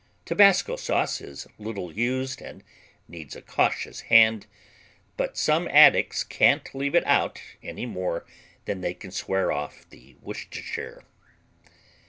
[0.25, 2.63] Tabasco sauce is little used and
[3.07, 4.47] needs a cautious hand,
[5.15, 8.25] but some addicts can't leave it out any more
[8.65, 11.03] than they can swear off the Worcestershire.